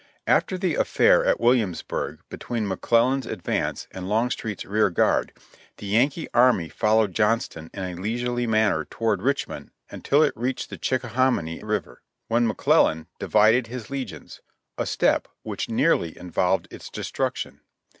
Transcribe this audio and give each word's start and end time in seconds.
After 0.25 0.57
the 0.57 0.73
affair 0.73 1.23
at 1.23 1.39
Williamsburg 1.39 2.21
between 2.27 2.67
McClellan's 2.67 3.27
advance 3.27 3.87
and 3.91 4.09
Longstreet's 4.09 4.65
rear 4.65 4.89
guard, 4.89 5.31
the 5.77 5.85
Yankee 5.85 6.27
army 6.33 6.69
followed 6.69 7.13
Johnston 7.13 7.69
in 7.71 7.83
a 7.83 7.93
leisurely 8.01 8.47
manner 8.47 8.83
toward 8.83 9.21
Richmond 9.21 9.69
until 9.91 10.23
it 10.23 10.35
reached 10.35 10.71
the 10.71 10.79
Chickahominy 10.79 11.63
River, 11.63 12.01
when 12.29 12.47
McClellan 12.47 13.09
divided 13.19 13.67
his 13.67 13.91
legions; 13.91 14.41
a 14.75 14.87
step 14.87 15.27
which 15.43 15.69
nearly 15.69 16.17
involved 16.17 16.67
its 16.71 16.89
destruction. 16.89 17.61